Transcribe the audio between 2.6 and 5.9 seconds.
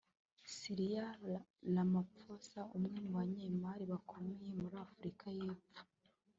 umwe mu banyemari bakomeye muri Afurika y’Epfo